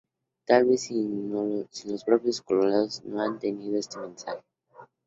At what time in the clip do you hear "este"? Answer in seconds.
3.77-3.99